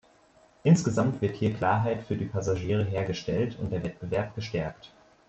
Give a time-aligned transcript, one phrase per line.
[0.63, 4.91] Insgesamt wird hier Klarheit für die Passagiere hergestellt und der Wettbewerb gestärkt.